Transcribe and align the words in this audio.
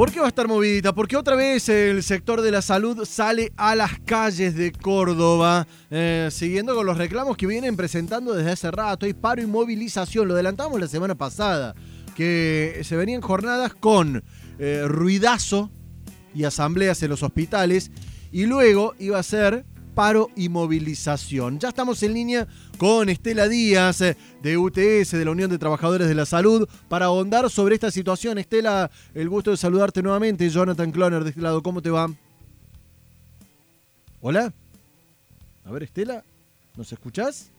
¿Por 0.00 0.10
qué 0.10 0.18
va 0.18 0.24
a 0.24 0.28
estar 0.30 0.48
movidita? 0.48 0.94
Porque 0.94 1.14
otra 1.14 1.36
vez 1.36 1.68
el 1.68 2.02
sector 2.02 2.40
de 2.40 2.50
la 2.50 2.62
salud 2.62 3.04
sale 3.04 3.52
a 3.58 3.74
las 3.74 4.00
calles 4.00 4.54
de 4.54 4.72
Córdoba, 4.72 5.66
eh, 5.90 6.30
siguiendo 6.32 6.74
con 6.74 6.86
los 6.86 6.96
reclamos 6.96 7.36
que 7.36 7.46
vienen 7.46 7.76
presentando 7.76 8.32
desde 8.32 8.50
hace 8.50 8.70
rato. 8.70 9.04
Hay 9.04 9.12
paro 9.12 9.42
y 9.42 9.46
movilización, 9.46 10.26
lo 10.26 10.32
adelantamos 10.32 10.80
la 10.80 10.88
semana 10.88 11.16
pasada, 11.16 11.74
que 12.16 12.80
se 12.82 12.96
venían 12.96 13.20
jornadas 13.20 13.74
con 13.74 14.24
eh, 14.58 14.84
ruidazo 14.86 15.70
y 16.34 16.44
asambleas 16.44 17.02
en 17.02 17.10
los 17.10 17.22
hospitales, 17.22 17.90
y 18.32 18.46
luego 18.46 18.94
iba 18.98 19.18
a 19.18 19.22
ser 19.22 19.66
paro 20.00 20.30
y 20.34 20.48
movilización. 20.48 21.58
Ya 21.58 21.68
estamos 21.68 22.02
en 22.02 22.14
línea 22.14 22.48
con 22.78 23.10
Estela 23.10 23.48
Díaz 23.48 24.00
eh, 24.00 24.16
de 24.42 24.56
UTS, 24.56 25.10
de 25.10 25.24
la 25.26 25.30
Unión 25.30 25.50
de 25.50 25.58
Trabajadores 25.58 26.08
de 26.08 26.14
la 26.14 26.24
Salud, 26.24 26.66
para 26.88 27.04
ahondar 27.04 27.50
sobre 27.50 27.74
esta 27.74 27.90
situación. 27.90 28.38
Estela, 28.38 28.90
el 29.12 29.28
gusto 29.28 29.50
de 29.50 29.58
saludarte 29.58 30.02
nuevamente. 30.02 30.48
Jonathan 30.48 30.90
Cloner 30.90 31.22
de 31.22 31.28
este 31.28 31.42
lado, 31.42 31.62
¿cómo 31.62 31.82
te 31.82 31.90
va? 31.90 32.10
Hola. 34.22 34.54
A 35.66 35.70
ver, 35.70 35.82
Estela, 35.82 36.24
¿nos 36.78 36.90
escuchás? 36.90 37.50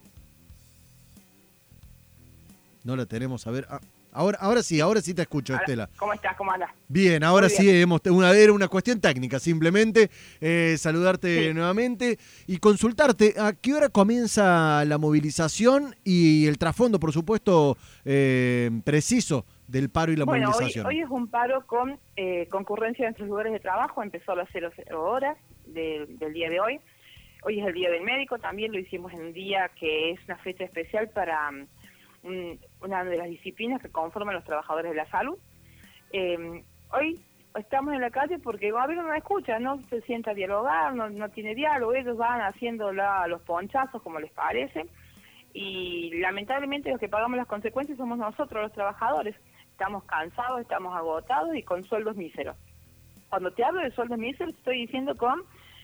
No 2.82 2.96
la 2.96 3.06
tenemos, 3.06 3.46
a 3.46 3.52
ver. 3.52 3.68
Ah, 3.70 3.80
Ahora, 4.14 4.36
ahora 4.42 4.62
sí, 4.62 4.78
ahora 4.78 5.00
sí 5.00 5.14
te 5.14 5.22
escucho, 5.22 5.54
Estela. 5.56 5.88
¿Cómo 5.96 6.12
estás? 6.12 6.36
¿Cómo 6.36 6.52
andas? 6.52 6.70
Bien, 6.86 7.24
ahora 7.24 7.48
sí 7.48 7.68
hemos 7.70 8.02
una 8.10 8.30
era 8.32 8.52
una 8.52 8.68
cuestión 8.68 9.00
técnica, 9.00 9.38
simplemente 9.40 10.10
eh, 10.40 10.76
saludarte 10.78 11.48
Sí. 11.48 11.54
nuevamente 11.54 12.18
y 12.46 12.58
consultarte 12.58 13.34
a 13.38 13.54
qué 13.54 13.72
hora 13.72 13.88
comienza 13.88 14.84
la 14.84 14.98
movilización 14.98 15.96
y 16.04 16.46
el 16.46 16.58
trasfondo, 16.58 17.00
por 17.00 17.12
supuesto, 17.12 17.78
eh, 18.04 18.70
preciso 18.84 19.46
del 19.66 19.88
paro 19.88 20.12
y 20.12 20.16
la 20.16 20.26
bueno, 20.26 20.48
hoy, 20.48 20.52
movilización. 20.52 20.86
hoy 20.86 21.00
es 21.00 21.08
un 21.08 21.28
paro 21.28 21.66
con 21.66 21.98
eh, 22.16 22.46
concurrencia 22.50 23.04
en 23.04 23.10
nuestros 23.12 23.28
lugares 23.30 23.52
de 23.54 23.60
trabajo. 23.60 24.02
Empezó 24.02 24.32
a 24.32 24.36
las 24.36 24.48
00 24.50 25.02
horas 25.02 25.38
de- 25.66 26.04
del 26.18 26.34
día 26.34 26.50
de 26.50 26.60
hoy. 26.60 26.80
Hoy 27.44 27.60
es 27.60 27.66
el 27.66 27.72
Día 27.72 27.90
del 27.90 28.02
Médico. 28.02 28.38
También 28.38 28.72
lo 28.72 28.78
hicimos 28.78 29.10
en 29.14 29.20
un 29.22 29.32
día 29.32 29.70
que 29.80 30.10
es 30.10 30.20
una 30.26 30.36
fecha 30.38 30.64
especial 30.64 31.08
para 31.08 31.48
un- 32.22 32.58
una 32.82 33.04
de 33.04 33.16
las 33.16 33.28
disciplinas 33.28 33.80
que 33.82 33.90
conforman 33.90 34.34
los 34.34 34.44
trabajadores 34.44 34.90
de 34.90 34.96
la 34.96 35.06
salud. 35.10 35.38
Eh, 36.12 36.62
hoy 36.92 37.20
estamos 37.54 37.94
en 37.94 38.00
la 38.00 38.10
calle 38.10 38.38
porque 38.38 38.66
el 38.68 38.72
gobierno 38.72 39.04
no 39.04 39.14
escucha, 39.14 39.58
no 39.58 39.80
se 39.88 40.00
sienta 40.02 40.32
a 40.32 40.34
dialogar, 40.34 40.94
no, 40.94 41.08
no 41.10 41.28
tiene 41.30 41.54
diálogo. 41.54 41.94
Ellos 41.94 42.16
van 42.16 42.40
haciendo 42.40 42.92
la- 42.92 43.26
los 43.28 43.42
ponchazos 43.42 44.02
como 44.02 44.18
les 44.20 44.32
parece. 44.32 44.86
y 45.54 46.10
lamentablemente 46.20 46.88
los 46.90 46.98
que 46.98 47.10
pagamos 47.10 47.36
las 47.36 47.46
consecuencias 47.46 47.98
somos 47.98 48.16
nosotros, 48.16 48.62
los 48.62 48.72
trabajadores. 48.72 49.36
Estamos 49.72 50.02
cansados, 50.04 50.62
estamos 50.62 50.96
agotados 50.96 51.54
y 51.54 51.62
con 51.62 51.84
sueldos 51.84 52.16
míseros. 52.16 52.56
Cuando 53.28 53.50
te 53.50 53.62
hablo 53.62 53.82
de 53.82 53.90
sueldos 53.90 54.16
míseros, 54.18 54.54
estoy 54.54 54.78
diciendo 54.86 55.14
con 55.14 55.42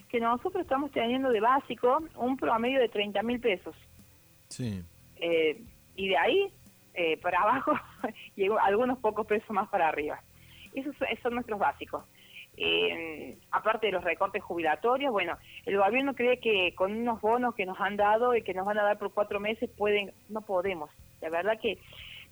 que 0.09 0.21
nosotros 0.21 0.63
estamos 0.63 0.91
teniendo 0.93 1.29
de 1.29 1.41
básico 1.41 2.03
un 2.17 2.39
promedio 2.39 2.81
de 2.81 2.89
30 2.89 3.23
mil 3.23 3.41
pesos. 3.41 3.77
Sí. 4.49 4.83
Eh, 5.17 5.61
y 5.97 6.09
de 6.09 6.17
ahí 6.17 6.51
eh, 6.95 7.17
para 7.19 7.41
abajo 7.41 7.73
y 8.37 8.49
algunos 8.61 8.99
pocos 8.99 9.27
pesos 9.27 9.51
más 9.51 9.69
para 9.69 9.89
arriba. 9.89 10.21
Esos 10.75 10.95
son- 10.97 11.09
esos 11.09 11.23
son 11.23 11.35
nuestros 11.35 11.59
básicos. 11.59 12.05
Eh, 12.57 13.37
aparte 13.53 13.87
de 13.87 13.93
los 13.93 14.03
recortes 14.03 14.43
jubilatorios, 14.43 15.13
bueno, 15.13 15.37
el 15.65 15.77
gobierno 15.79 16.15
cree 16.15 16.41
que 16.41 16.75
con 16.75 16.91
unos 16.97 17.21
bonos 17.21 17.55
que 17.55 17.65
nos 17.67 17.79
han 17.81 17.97
dado 17.97 18.35
y 18.35 18.43
que 18.43 18.53
nos 18.55 18.67
van 18.67 18.79
a 18.79 18.83
dar 18.83 18.99
por 18.99 19.13
cuatro 19.13 19.39
meses, 19.39 19.71
pueden, 19.71 20.13
no 20.29 20.41
podemos. 20.41 20.91
La 21.21 21.29
verdad 21.31 21.59
que 21.61 21.79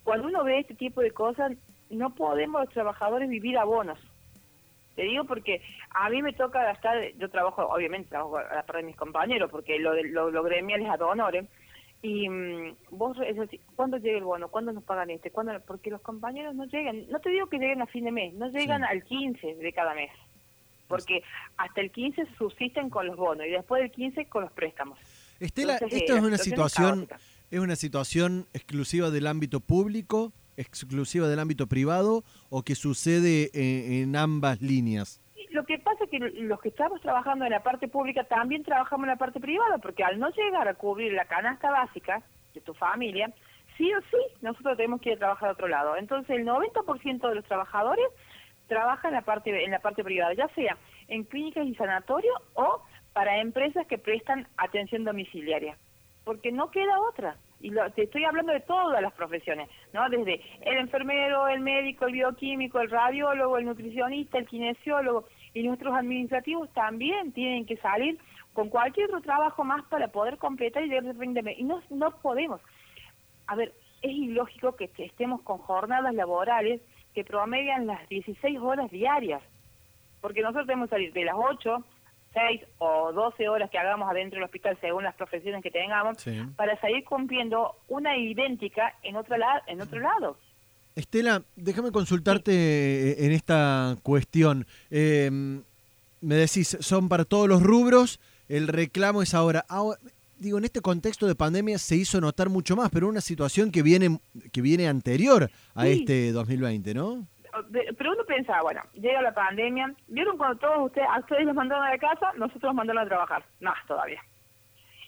cuando 0.03 0.27
uno 0.27 0.43
ve 0.43 0.59
este 0.59 0.75
tipo 0.75 0.99
de 1.01 1.11
cosas, 1.11 1.53
no 1.89 2.13
podemos 2.13 2.61
los 2.61 2.73
trabajadores 2.73 3.29
vivir 3.29 3.57
a 3.57 3.63
bonos. 3.63 3.99
Te 4.95 5.03
digo 5.03 5.23
porque 5.25 5.61
a 5.91 6.09
mí 6.09 6.21
me 6.21 6.33
toca 6.33 6.63
gastar, 6.63 6.97
yo 7.17 7.29
trabajo, 7.29 7.65
obviamente 7.67 8.09
trabajo 8.09 8.37
a 8.37 8.55
la 8.55 8.63
par 8.63 8.77
de 8.77 8.83
mis 8.83 8.95
compañeros, 8.97 9.49
porque 9.49 9.79
lo, 9.79 9.93
lo, 9.93 10.31
lo 10.31 10.43
gremial 10.43 10.81
es 10.81 10.89
ad 10.89 11.01
honorem, 11.01 11.47
y 12.01 12.29
mm, 12.29 12.75
vos, 12.91 13.17
es 13.25 13.35
decir, 13.35 13.59
¿cuándo 13.75 13.97
llega 13.97 14.17
el 14.17 14.23
bono? 14.23 14.49
¿Cuándo 14.49 14.71
nos 14.71 14.83
pagan 14.83 15.09
este? 15.09 15.31
¿Cuándo? 15.31 15.53
Porque 15.65 15.89
los 15.89 16.01
compañeros 16.01 16.55
no 16.55 16.65
llegan, 16.65 17.09
no 17.09 17.19
te 17.19 17.29
digo 17.29 17.47
que 17.47 17.57
lleguen 17.57 17.81
a 17.81 17.87
fin 17.87 18.05
de 18.05 18.11
mes, 18.11 18.33
no 18.35 18.49
llegan 18.49 18.81
Sí. 18.81 18.87
al 18.89 19.03
15 19.03 19.55
de 19.55 19.73
cada 19.73 19.93
mes, 19.95 20.11
porque 20.87 21.23
hasta 21.57 21.81
el 21.81 21.91
15 21.91 22.25
subsisten 22.37 22.89
con 22.89 23.07
los 23.07 23.17
bonos 23.17 23.45
y 23.47 23.51
después 23.51 23.81
del 23.81 23.91
15 23.91 24.25
con 24.25 24.43
los 24.43 24.51
préstamos. 24.51 24.99
Estela, 25.39 25.73
Entonces, 25.73 25.99
¿esto 26.01 26.13
eh, 26.13 26.17
es 26.17 26.21
la 26.21 26.27
una 26.27 26.37
situación 26.37 27.07
es 27.49 27.59
una 27.59 27.75
situación 27.77 28.45
exclusiva 28.53 29.09
del 29.09 29.25
ámbito 29.25 29.59
público, 29.61 30.33
exclusiva 30.57 31.27
del 31.29 31.39
ámbito 31.39 31.67
privado 31.67 32.23
o 32.49 32.61
que 32.63 32.75
sucede 32.75 33.49
en, 33.53 34.03
en 34.03 34.15
ambas 34.15 34.61
líneas? 34.61 35.21
Que 36.09 36.19
los 36.19 36.59
que 36.61 36.69
estamos 36.69 37.01
trabajando 37.01 37.45
en 37.45 37.51
la 37.51 37.63
parte 37.63 37.87
pública 37.87 38.23
también 38.23 38.63
trabajamos 38.63 39.05
en 39.05 39.09
la 39.11 39.15
parte 39.17 39.39
privada, 39.39 39.77
porque 39.79 40.03
al 40.03 40.19
no 40.19 40.29
llegar 40.29 40.67
a 40.67 40.73
cubrir 40.75 41.13
la 41.13 41.25
canasta 41.25 41.69
básica 41.71 42.21
de 42.53 42.61
tu 42.61 42.73
familia, 42.73 43.31
sí 43.77 43.93
o 43.93 44.01
sí, 44.01 44.17
nosotros 44.41 44.77
tenemos 44.77 45.01
que 45.01 45.09
ir 45.11 45.15
a 45.17 45.19
trabajar 45.19 45.49
a 45.49 45.53
otro 45.53 45.67
lado. 45.67 45.95
Entonces, 45.97 46.35
el 46.37 46.45
90% 46.45 47.29
de 47.29 47.35
los 47.35 47.45
trabajadores 47.45 48.05
trabaja 48.67 49.07
en 49.07 49.13
la 49.13 49.21
parte 49.21 49.63
en 49.63 49.71
la 49.71 49.79
parte 49.79 50.03
privada, 50.03 50.33
ya 50.33 50.47
sea 50.49 50.77
en 51.07 51.23
clínicas 51.23 51.65
y 51.65 51.75
sanatorios 51.75 52.35
o 52.55 52.81
para 53.13 53.37
empresas 53.39 53.87
que 53.87 53.97
prestan 53.97 54.47
atención 54.57 55.03
domiciliaria, 55.03 55.77
porque 56.25 56.51
no 56.51 56.69
queda 56.71 56.99
otra. 56.99 57.35
Y 57.59 57.71
lo- 57.71 57.89
te 57.91 58.03
estoy 58.03 58.23
hablando 58.25 58.51
de 58.53 58.59
todas 58.59 59.01
las 59.01 59.13
profesiones, 59.13 59.67
¿no? 59.93 60.07
Desde 60.09 60.41
el 60.61 60.77
enfermero, 60.77 61.47
el 61.47 61.61
médico, 61.61 62.05
el 62.05 62.13
bioquímico, 62.13 62.79
el 62.79 62.91
radiólogo, 62.91 63.57
el 63.57 63.65
nutricionista, 63.65 64.37
el 64.37 64.45
kinesiólogo 64.47 65.25
y 65.59 65.63
nuestros 65.63 65.93
administrativos 65.95 66.71
también 66.73 67.31
tienen 67.31 67.65
que 67.65 67.77
salir 67.77 68.19
con 68.53 68.69
cualquier 68.69 69.07
otro 69.07 69.21
trabajo 69.21 69.63
más 69.63 69.83
para 69.85 70.07
poder 70.09 70.37
completar 70.37 70.83
y 70.83 70.89
llegar 70.89 71.15
fin 71.15 71.33
de 71.33 71.41
mes. 71.43 71.57
Y 71.59 71.63
no, 71.63 71.81
no 71.89 72.11
podemos. 72.21 72.61
A 73.47 73.55
ver, 73.55 73.73
es 74.01 74.11
ilógico 74.11 74.75
que 74.75 74.89
que 74.89 75.05
estemos 75.05 75.41
con 75.41 75.57
jornadas 75.59 76.13
laborales 76.13 76.81
que 77.13 77.23
promedian 77.23 77.87
las 77.87 78.07
16 78.09 78.59
horas 78.59 78.91
diarias, 78.91 79.41
porque 80.21 80.41
nosotros 80.41 80.67
tenemos 80.67 80.89
que 80.89 80.95
salir 80.95 81.13
de 81.13 81.25
las 81.25 81.35
8, 81.35 81.83
6 82.33 82.61
o 82.77 83.11
12 83.13 83.49
horas 83.49 83.69
que 83.71 83.79
hagamos 83.79 84.07
adentro 84.09 84.37
del 84.37 84.43
hospital 84.45 84.77
según 84.81 85.03
las 85.03 85.15
profesiones 85.15 85.63
que 85.63 85.71
tengamos, 85.71 86.17
Sí. 86.21 86.39
para 86.55 86.79
seguir 86.81 87.03
cumpliendo 87.05 87.77
una 87.87 88.15
idéntica 88.17 88.93
en 89.01 89.15
otro, 89.15 89.37
la- 89.37 89.63
en 89.65 89.81
otro 89.81 89.99
lado. 89.99 90.37
Estela, 90.97 91.43
déjame 91.55 91.91
consultarte 91.91 92.51
eh, 92.51 93.25
en 93.25 93.31
esta 93.31 93.95
cuestión. 94.03 94.65
Eh, 94.89 95.29
me 95.31 96.35
decís, 96.35 96.75
son 96.81 97.07
para 97.07 97.23
todos 97.23 97.47
los 97.47 97.61
rubros, 97.61 98.19
el 98.49 98.67
reclamo 98.67 99.21
es 99.21 99.33
ahora. 99.33 99.65
Ahora, 99.69 99.99
Digo, 100.39 100.59
en 100.59 100.65
este 100.65 100.81
contexto 100.81 101.25
de 101.25 101.33
pandemia 101.33 101.79
se 101.79 101.95
hizo 101.95 102.21
notar 102.21 102.47
mucho 102.49 102.75
más, 102.75 102.91
pero 102.91 103.07
una 103.07 103.21
situación 103.21 103.71
que 103.71 103.81
viene, 103.81 104.19
que 104.53 104.61
viene 104.61 104.87
anterior 104.87 105.49
a 105.73 105.85
Sí. 105.85 105.93
este 105.93 106.31
2020, 106.31 106.93
¿no? 106.93 107.25
De- 107.69 107.91
Pero 107.97 108.11
uno 108.11 108.23
pensaba, 108.23 108.61
bueno, 108.61 108.81
llega 108.93 109.19
la 109.23 109.33
pandemia, 109.33 109.91
¿vieron 110.07 110.37
cuando 110.37 110.59
todos 110.59 110.85
ustedes, 110.85 111.07
a 111.11 111.19
ustedes 111.21 111.43
los 111.43 111.55
mandaron 111.55 111.83
a 111.85 111.89
la 111.89 111.97
casa? 111.97 112.33
Nosotros 112.37 112.65
los 112.69 112.75
mandaron 112.75 113.03
a 113.03 113.07
trabajar, 113.07 113.45
más 113.61 113.77
todavía. 113.87 114.21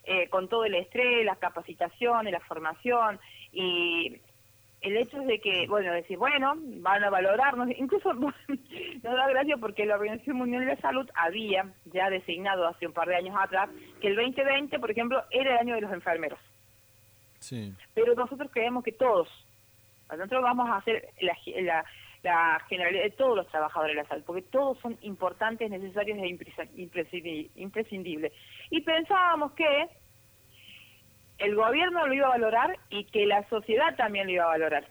Eh, 0.05 0.27
con 0.29 0.49
todo 0.49 0.65
el 0.65 0.73
estrés, 0.73 1.23
las 1.23 1.37
capacitaciones, 1.37 2.33
la 2.33 2.39
formación 2.39 3.19
y 3.53 4.17
el 4.81 4.97
hecho 4.97 5.19
de 5.19 5.39
que, 5.39 5.67
bueno, 5.67 5.91
decir, 5.93 6.17
bueno, 6.17 6.53
van 6.57 7.03
a 7.03 7.09
valorarnos, 7.09 7.69
incluso 7.77 8.13
nos 8.13 8.33
da 9.03 9.27
gracia 9.27 9.57
porque 9.57 9.85
la 9.85 9.95
Organización 9.95 10.37
Mundial 10.37 10.61
de 10.65 10.75
la 10.75 10.81
Salud 10.81 11.09
había 11.15 11.65
ya 11.85 12.09
designado 12.09 12.67
hace 12.67 12.87
un 12.87 12.93
par 12.93 13.07
de 13.07 13.15
años 13.15 13.35
atrás 13.37 13.69
que 14.01 14.07
el 14.07 14.15
2020, 14.15 14.79
por 14.79 14.91
ejemplo, 14.91 15.23
era 15.31 15.53
el 15.53 15.57
año 15.59 15.75
de 15.75 15.81
los 15.81 15.91
enfermeros 15.91 16.39
Sí. 17.39 17.73
pero 17.93 18.13
nosotros 18.15 18.51
creemos 18.51 18.83
que 18.83 18.91
todos, 18.91 19.29
nosotros 20.11 20.43
vamos 20.43 20.69
a 20.69 20.77
hacer 20.77 21.07
la, 21.21 21.37
la, 21.61 21.85
la 22.21 22.59
generalidad 22.67 23.03
de 23.03 23.11
todos 23.11 23.37
los 23.37 23.47
trabajadores 23.47 23.95
de 23.95 24.03
la 24.03 24.09
salud, 24.09 24.23
porque 24.25 24.41
todos 24.41 24.77
son 24.79 24.97
importantes, 25.01 25.69
necesarios 25.69 26.17
e 26.19 26.37
imprescindibles. 27.55 28.33
Y 28.69 28.81
pensábamos 28.81 29.53
que 29.53 29.87
el 31.49 31.55
gobierno 31.55 32.05
lo 32.05 32.13
iba 32.13 32.27
a 32.27 32.37
valorar 32.37 32.77
y 32.89 33.05
que 33.05 33.25
la 33.25 33.47
sociedad 33.49 33.95
también 33.95 34.27
lo 34.27 34.33
iba 34.33 34.43
a 34.43 34.57
valorar. 34.57 34.87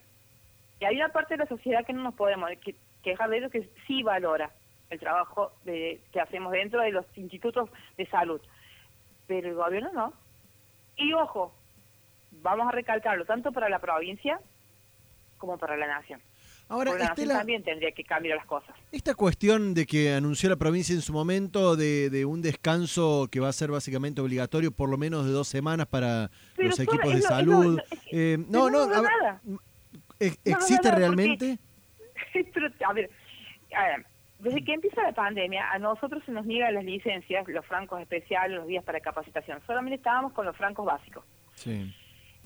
Y 0.81 0.85
hay 0.85 0.97
una 0.97 1.09
parte 1.11 1.35
de 1.35 1.45
la 1.45 1.47
sociedad 1.47 1.87
que 1.87 1.93
no 1.93 2.03
nos 2.03 2.15
podemos 2.15 2.51
que- 2.65 2.75
quejar 3.03 3.31
de 3.31 3.49
que 3.49 3.69
sí 3.87 4.03
valora 4.03 4.51
el 4.91 4.99
trabajo 4.99 5.53
de, 5.65 6.01
que 6.13 6.21
hacemos 6.21 6.51
dentro 6.53 6.81
de 6.81 6.91
los 6.91 7.05
institutos 7.17 7.71
de 7.97 8.07
salud, 8.07 8.41
pero 9.27 9.49
el 9.49 9.55
gobierno 9.55 9.91
no. 9.93 10.13
Y 10.97 11.13
ojo, 11.13 11.55
vamos 12.43 12.67
a 12.69 12.73
recalcarlo 12.73 13.25
tanto 13.25 13.53
para 13.53 13.69
la 13.69 13.79
provincia 13.79 14.41
como 15.39 15.59
para 15.59 15.77
la 15.77 15.87
nación. 15.87 16.21
Ahora, 16.71 16.93
también 17.15 17.63
tendría 17.63 17.93
que 17.93 18.05
cambiar 18.05 18.37
las 18.37 18.47
cosas. 18.47 18.75
esta 18.93 19.15
cuestión 19.15 19.73
de 19.73 19.87
que 19.87 20.13
anunció 20.13 20.51
la 20.51 20.57
provincia 20.57 20.95
en 20.95 21.01
su 21.01 21.13
momento 21.15 21.77
de, 21.77 22.11
de 22.11 22.25
un 22.27 22.43
descanso 22.43 23.27
que 23.31 23.41
va 23.41 23.49
a 23.49 23.53
ser 23.53 23.71
básicamente 23.71 24.21
obligatorio 24.21 24.71
por 24.71 24.91
lo 24.91 24.99
menos 24.99 25.25
de 25.25 25.33
dos 25.33 25.49
semanas 25.49 25.87
para 25.87 26.31
Pero 26.57 26.69
los 26.69 26.79
equipos 26.81 27.11
de 27.11 27.19
es 27.19 27.23
lo- 27.23 27.29
salud. 27.29 27.81
es 27.91 28.01
que- 28.01 28.35
Eh, 28.35 28.39
no, 28.39 28.69
no, 28.69 28.87
no 28.87 28.87
da 28.87 28.99
a 28.99 29.01
ver, 29.03 29.11
nada. 29.23 29.41
¿ex- 30.21 30.39
No, 30.45 30.51
no, 30.53 30.59
¿existe 30.59 30.89
porque- 30.89 30.97
realmente? 30.99 31.59
Pero, 32.53 32.69
a 32.87 32.93
ver, 32.93 33.11
Desde 34.41 34.63
que 34.63 34.73
empieza 34.75 35.03
la 35.03 35.13
pandemia, 35.13 35.69
a 35.73 35.79
nosotros 35.81 36.23
se 36.25 36.31
nos 36.33 36.47
niegan 36.47 36.73
las 36.75 36.85
licencias, 36.85 37.49
los 37.49 37.67
francos 37.67 38.01
especiales, 38.01 38.57
los 38.59 38.69
días 38.69 38.85
para 38.85 39.01
capacitación. 39.01 39.61
Solamente 39.67 39.97
estábamos 39.97 40.33
con 40.33 40.47
los 40.47 40.57
francos 40.57 40.87
básicos. 40.87 41.25
Sí. 41.55 41.93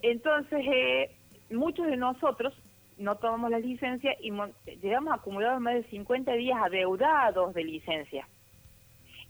Entonces, 0.00 0.60
eh, 0.64 1.10
muchos 1.50 1.86
de 1.86 1.96
nosotros 1.98 2.54
no 3.02 3.16
tomamos 3.16 3.50
la 3.50 3.58
licencia 3.58 4.16
y 4.20 4.32
llegamos 4.81 5.12
a 5.12 5.16
acumular 5.16 5.58
más 5.60 5.75
de 5.75 5.84
50 5.84 6.32
días 6.34 6.58
adeudados 6.62 7.52
de 7.54 7.64
licencia. 7.64 8.26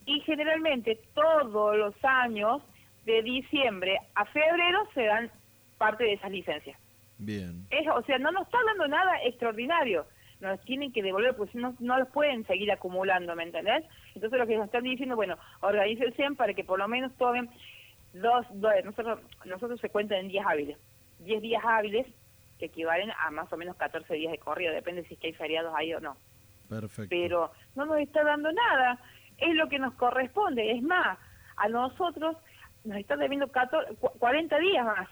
Y 0.04 0.20
generalmente 0.20 1.00
todos 1.14 1.76
los 1.76 1.94
años, 2.04 2.62
de 3.04 3.22
diciembre 3.22 3.98
a 4.14 4.24
febrero, 4.26 4.86
se 4.94 5.04
dan 5.04 5.30
parte 5.78 6.04
de 6.04 6.12
esas 6.12 6.30
licencias. 6.30 6.78
Bien. 7.19 7.66
Es, 7.70 7.86
o 7.88 8.02
sea, 8.02 8.19
no 8.19 8.30
nos 8.30 8.46
está 8.46 8.58
dando 8.66 8.86
nada 8.88 9.22
extraordinario. 9.24 10.06
Nos 10.40 10.58
no 10.69 10.92
que 10.92 11.02
devolver, 11.02 11.36
pues 11.36 11.54
no, 11.54 11.74
no 11.78 11.98
los 11.98 12.08
pueden 12.08 12.44
seguir 12.46 12.70
acumulando, 12.72 13.34
¿me 13.36 13.44
entendés? 13.44 13.84
Entonces 14.14 14.38
lo 14.38 14.46
que 14.46 14.56
nos 14.56 14.66
están 14.66 14.82
diciendo, 14.82 15.14
bueno, 15.14 15.36
organícense 15.60 16.34
para 16.36 16.52
que 16.52 16.64
por 16.64 16.78
lo 16.78 16.88
menos 16.88 17.12
tomen 17.16 17.48
dos, 18.12 18.44
dos 18.54 18.72
nosotros, 18.84 19.20
nosotros 19.44 19.80
se 19.80 19.88
cuentan 19.88 20.19
en 20.19 20.28
días 20.28 20.46
hábiles. 20.46 20.78
Diez 21.20 21.40
días 21.40 21.62
hábiles 21.64 22.06
que 22.62 22.66
equivalen 22.66 23.10
a 23.10 23.30
más 23.32 23.52
o 23.52 23.56
menos 23.56 23.76
14 23.76 24.14
días 24.14 24.30
de 24.30 24.38
corrido, 24.38 24.72
depende 24.72 25.04
si 25.04 25.14
es 25.14 25.20
que 25.20 25.26
hay 25.28 25.32
feriados 25.32 25.74
ahí 25.76 25.92
o 25.94 26.00
no. 26.00 26.16
Perfecto. 26.68 27.08
Pero 27.10 27.50
no 27.74 27.86
nos 27.86 27.98
está 27.98 28.22
dando 28.22 28.52
nada, 28.52 28.98
es 29.38 29.54
lo 29.54 29.68
que 29.68 29.80
nos 29.80 29.94
corresponde, 29.94 30.70
es 30.70 30.82
más, 30.82 31.18
a 31.56 31.68
nosotros 31.68 32.36
nos 32.84 32.96
están 32.96 33.18
debiendo 33.18 33.48
14, 33.48 33.96
40 33.96 34.58
días 34.58 34.84
más, 34.84 35.08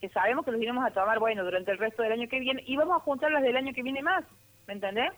que 0.00 0.08
sabemos 0.08 0.44
que 0.44 0.52
los 0.52 0.60
iremos 0.60 0.86
a 0.86 0.90
tomar, 0.90 1.18
bueno, 1.18 1.44
durante 1.44 1.70
el 1.70 1.78
resto 1.78 2.02
del 2.02 2.12
año 2.12 2.28
que 2.28 2.40
viene, 2.40 2.62
y 2.66 2.76
vamos 2.76 2.96
a 2.96 3.04
juntar 3.04 3.30
las 3.30 3.42
del 3.42 3.56
año 3.56 3.74
que 3.74 3.82
viene 3.82 4.02
más. 4.02 4.24
¿me 4.66 4.74
entendés? 4.74 5.12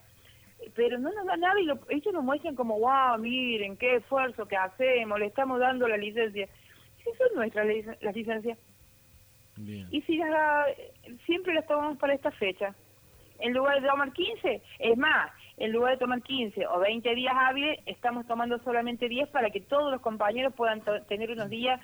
Pero 0.74 0.98
no 0.98 1.12
nos 1.12 1.26
da 1.26 1.36
nada 1.36 1.60
y 1.60 1.64
lo, 1.64 1.78
ellos 1.88 2.12
nos 2.12 2.24
muestran 2.24 2.56
como, 2.56 2.78
wow, 2.78 3.18
miren, 3.18 3.76
qué 3.76 3.96
esfuerzo 3.96 4.46
que 4.46 4.56
hacemos, 4.56 5.18
le 5.18 5.26
estamos 5.26 5.60
dando 5.60 5.86
la 5.86 5.96
licencia. 5.96 6.48
Si 6.98 7.10
son 7.16 7.28
nuestras 7.34 7.66
las 8.00 8.14
licencias. 8.14 8.58
Y 9.90 10.02
si 10.02 10.20
siempre 11.26 11.54
las 11.54 11.66
tomamos 11.66 11.98
para 11.98 12.14
esta 12.14 12.30
fecha. 12.32 12.74
En 13.40 13.52
lugar 13.52 13.80
de 13.80 13.88
tomar 13.88 14.12
15, 14.12 14.62
es 14.80 14.98
más, 14.98 15.30
en 15.58 15.70
lugar 15.70 15.92
de 15.92 15.98
tomar 15.98 16.20
15 16.22 16.66
o 16.66 16.80
20 16.80 17.14
días 17.14 17.32
hábiles, 17.36 17.78
estamos 17.86 18.26
tomando 18.26 18.58
solamente 18.64 19.08
10 19.08 19.28
para 19.28 19.50
que 19.50 19.60
todos 19.60 19.92
los 19.92 20.00
compañeros 20.00 20.52
puedan 20.56 20.82
tener 21.06 21.30
unos 21.30 21.48
días 21.48 21.80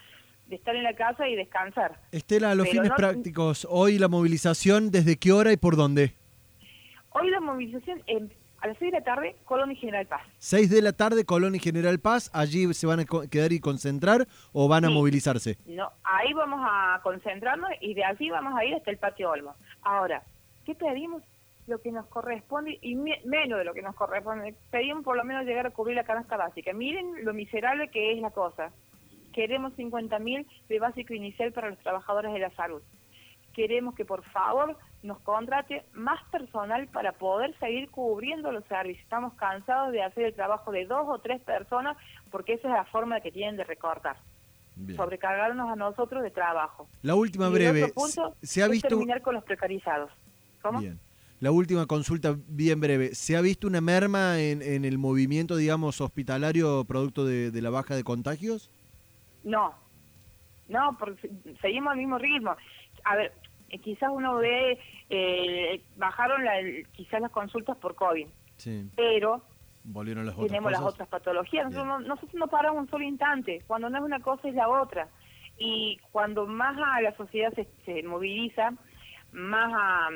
de 0.49 0.57
estar 0.57 0.75
en 0.75 0.83
la 0.83 0.95
casa 0.95 1.29
y 1.29 1.37
descansar. 1.37 2.01
Estela, 2.11 2.51
a 2.51 2.55
los 2.57 2.69
fines 2.69 2.91
prácticos, 2.97 3.67
hoy 3.71 3.99
la 3.99 4.09
movilización, 4.09 4.91
¿desde 4.91 5.17
qué 5.17 5.31
hora 5.31 5.53
y 5.53 5.57
por 5.57 5.77
dónde? 5.77 6.13
Hoy 7.11 7.31
la 7.31 7.41
movilización 7.41 8.03
a 8.65 8.67
las 8.67 8.79
6 8.79 8.93
de 8.93 8.99
la 8.99 9.05
tarde, 9.05 9.37
Colón 9.45 9.73
y 9.73 9.77
General 9.77 10.07
Paz. 10.07 10.23
6 10.39 10.71
de 10.71 10.81
la 10.81 10.93
tarde, 10.95 11.27
Colón 11.27 11.55
y 11.55 11.59
General 11.59 11.99
Paz. 12.01 12.31
¿Allí 12.33 12.73
se 12.73 12.87
van 12.87 13.01
a 13.01 13.05
quedar 13.05 13.53
y 13.53 13.61
concentrar 13.61 14.27
o 14.55 14.69
van 14.69 14.87
a 14.87 14.91
movilizarse? 14.91 15.59
No, 15.67 15.93
ahí 16.03 16.33
vamos 16.33 16.61
a 16.63 16.99
concentrarnos 17.03 17.69
y 17.83 17.93
de 17.93 18.05
allí 18.05 18.31
vamos 18.31 18.59
a 18.59 18.65
ir 18.65 18.75
hasta 18.75 18.91
el 18.91 18.97
Patio 18.97 19.31
Olmo. 19.31 19.55
Ahora, 19.83 20.23
¿qué 20.65 20.75
pedimos? 20.75 21.23
Lo 21.67 21.81
que 21.83 21.93
nos 21.93 22.07
corresponde 22.07 22.79
y 22.81 22.95
menos 22.95 23.59
de 23.59 23.65
lo 23.65 23.75
que 23.75 23.83
nos 23.83 23.95
corresponde. 23.95 24.55
Pedimos 24.71 25.05
por 25.05 25.17
lo 25.17 25.25
menos 25.25 25.45
llegar 25.45 25.67
a 25.67 25.71
cubrir 25.71 25.97
la 25.97 26.05
canasta 26.05 26.39
básica. 26.39 26.73
Miren 26.73 27.23
lo 27.23 27.35
miserable 27.35 27.91
que 27.91 28.13
es 28.13 28.21
la 28.21 28.31
cosa. 28.31 28.71
Queremos 29.35 29.75
50 29.75 30.19
mil 30.21 30.47
de 30.71 30.79
básico 30.79 31.13
inicial 31.13 31.53
para 31.53 31.69
los 31.69 31.79
trabajadores 31.81 32.33
de 32.33 32.39
la 32.39 32.51
salud 32.53 32.81
queremos 33.55 33.95
que 33.95 34.05
por 34.05 34.23
favor 34.25 34.77
nos 35.03 35.19
contrate 35.21 35.85
más 35.95 36.23
personal 36.31 36.87
para 36.89 37.13
poder 37.13 37.57
seguir 37.59 37.91
cubriendo 37.91 38.53
los 38.53 38.65
servicios. 38.67 39.03
Estamos 39.05 39.35
cansados 39.35 39.93
de 39.93 40.03
hacer 40.03 40.27
el 40.27 40.35
trabajo 40.35 40.73
de 40.73 40.85
dos 40.87 41.07
o 41.09 41.19
tres 41.19 41.41
personas 41.43 41.97
porque 42.31 42.55
esa 42.55 42.69
es 42.69 42.75
la 42.75 42.85
forma 42.85 43.21
que 43.21 43.33
tienen 43.33 43.57
de 43.57 43.65
recortar. 43.65 44.17
Sobrecargarnos 44.97 45.71
a 45.71 45.77
nosotros 45.77 46.23
de 46.23 46.31
trabajo. 46.31 46.89
La 47.03 47.15
última 47.15 47.49
breve. 47.49 47.93
se 48.43 48.63
ha 48.63 48.69
visto 48.69 48.89
terminar 48.89 49.23
con 49.23 49.35
los 49.35 49.45
precarizados. 49.45 50.11
¿Cómo? 50.61 50.81
Bien. 50.81 50.99
La 51.41 51.53
última 51.53 51.87
consulta 51.87 52.35
bien 52.49 52.81
breve. 52.81 53.15
¿Se 53.15 53.37
ha 53.37 53.41
visto 53.41 53.69
una 53.69 53.81
merma 53.81 54.41
en, 54.41 54.85
el 54.85 54.99
movimiento, 54.99 55.57
digamos, 55.57 56.01
hospitalario 56.01 56.85
producto 56.85 57.25
de, 57.25 57.51
de 57.51 57.63
la 57.63 57.71
baja 57.71 57.95
de 57.95 58.03
contagios? 58.03 58.71
No, 59.45 59.75
no, 60.69 60.97
porque 60.99 61.31
seguimos 61.61 61.93
al 61.93 61.99
mismo 61.99 62.19
ritmo. 62.19 62.57
A 63.05 63.17
ver, 63.17 63.33
eh, 63.71 63.79
quizás 63.79 64.11
uno 64.13 64.37
ve, 64.37 64.79
eh, 65.11 65.83
bajaron 65.97 66.45
la, 66.45 66.55
quizás 66.93 67.21
las 67.21 67.31
consultas 67.31 67.77
por 67.77 67.95
COVID, 67.95 68.27
pero 68.97 69.43
Volvieron 69.87 70.25
las 70.25 70.37
tenemos 70.37 70.73
las 70.73 70.81
otras 70.81 71.07
patologías. 71.09 71.71
Nosotros 71.71 72.35
no, 72.35 72.49
paramos 72.49 72.83
un 72.85 72.89
solo 72.89 73.05
instante, 73.05 73.63
cuando 73.67 73.91
no 73.91 73.99
es 73.99 74.05
una 74.05 74.21
cosa 74.21 74.49
es 74.49 74.55
la 74.55 74.69
otra. 74.69 75.09
Y 75.59 76.01
cuando 76.11 76.47
más 76.47 76.77
a 76.79 77.03
la 77.03 77.15
sociedad 77.17 77.53
se, 77.85 78.03
moviliza, 78.03 78.73
más, 79.33 80.13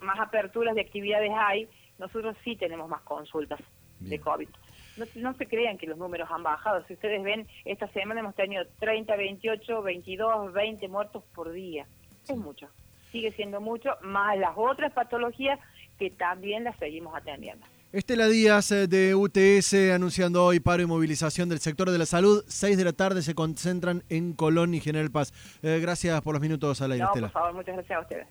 más 0.00 0.20
aperturas 0.20 0.76
de 0.76 0.82
actividades 0.82 1.32
hay, 1.34 1.68
nosotros 1.98 2.36
sí 2.44 2.54
tenemos 2.54 2.88
más 2.88 3.02
consultas 3.02 3.60
de 3.98 4.20
COVID. 4.20 4.48
No, 4.96 5.04
no, 5.16 5.34
se 5.34 5.48
crean 5.48 5.78
que 5.78 5.86
los 5.86 5.98
números 5.98 6.28
han 6.30 6.44
bajado. 6.44 6.84
Si 6.86 6.94
ustedes 6.94 7.22
ven, 7.24 7.48
esta 7.64 7.88
semana 7.88 8.20
hemos 8.20 8.36
tenido 8.36 8.64
30, 8.78 9.16
28, 9.16 9.82
22, 9.82 10.52
20 10.52 10.88
muertos 10.88 11.24
por 11.34 11.50
día. 11.50 11.86
Es 12.28 12.36
mucho 12.36 12.68
sigue 13.12 13.30
siendo 13.32 13.60
mucho, 13.60 13.90
más 14.02 14.36
las 14.38 14.54
otras 14.56 14.92
patologías 14.92 15.60
que 15.98 16.10
también 16.10 16.64
las 16.64 16.76
seguimos 16.78 17.14
atendiendo. 17.14 17.64
Estela 17.92 18.26
Díaz 18.26 18.72
eh, 18.72 18.88
de 18.88 19.14
UTS 19.14 19.74
anunciando 19.94 20.42
hoy 20.42 20.58
paro 20.60 20.82
y 20.82 20.86
movilización 20.86 21.50
del 21.50 21.58
sector 21.60 21.90
de 21.90 21.98
la 21.98 22.06
salud. 22.06 22.42
Seis 22.48 22.78
de 22.78 22.84
la 22.84 22.94
tarde 22.94 23.20
se 23.20 23.34
concentran 23.34 24.02
en 24.08 24.32
Colón 24.32 24.72
y 24.74 24.80
General 24.80 25.10
Paz. 25.10 25.32
Eh, 25.62 25.78
gracias 25.80 26.18
por 26.22 26.32
los 26.32 26.40
minutos 26.40 26.80
al 26.80 26.92
aire, 26.92 27.04
no, 27.04 27.10
Estela. 27.10 27.28
Por 27.28 27.32
favor, 27.32 27.54
muchas 27.54 27.76
gracias 27.76 27.98
a 27.98 28.00
ustedes. 28.00 28.26